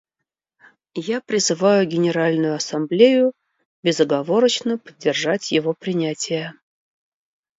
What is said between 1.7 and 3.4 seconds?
Генеральную Ассамблею